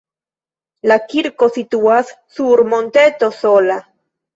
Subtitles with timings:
[0.91, 3.83] La kirko situas sur monteto sola.